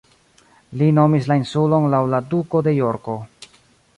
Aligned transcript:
Li 0.81 0.87
nomis 0.99 1.27
la 1.31 1.37
insulon 1.41 1.85
laŭ 1.95 2.01
la 2.15 2.23
Duko 2.33 2.65
de 2.69 2.75
Jorko. 2.81 3.19